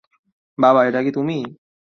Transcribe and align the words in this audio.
বাবা, 0.57 0.81
এটা 0.85 0.99
কি 1.05 1.11
তুমি? 1.11 1.37